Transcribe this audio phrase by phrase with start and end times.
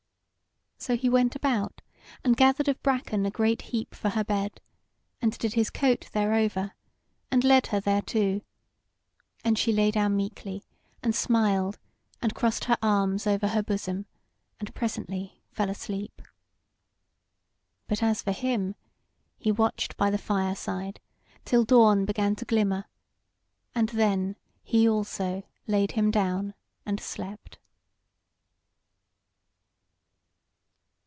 [0.83, 1.83] So he went about
[2.23, 4.59] and gathered of bracken a great heap for her bed,
[5.21, 6.71] and did his coat thereover,
[7.29, 8.41] and led her thereto,
[9.43, 10.63] and she lay down meekly,
[11.03, 11.77] and smiled
[12.19, 14.07] and crossed her arms over her bosom,
[14.59, 16.19] and presently fell asleep.
[17.87, 18.73] But as for him,
[19.37, 20.99] he watched by the fire side
[21.45, 22.85] till dawn began to glimmer,
[23.75, 26.55] and then he also laid him down
[26.87, 27.59] and slept.